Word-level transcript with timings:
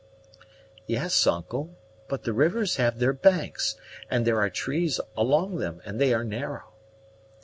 "Yes, 0.87 1.27
uncle, 1.27 1.77
but 2.07 2.23
the 2.23 2.33
rivers 2.33 2.77
have 2.77 2.97
their 2.97 3.13
banks, 3.13 3.75
and 4.09 4.25
there 4.25 4.39
are 4.41 4.49
trees 4.49 4.99
along 5.15 5.57
them, 5.57 5.79
and 5.85 6.01
they 6.01 6.11
are 6.11 6.23
narrow." 6.23 6.73